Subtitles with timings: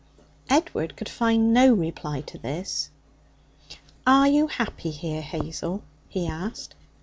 [0.49, 2.89] Edward could find no reply to this.
[4.07, 6.73] 'Are you happy here, Hazel?' he asked.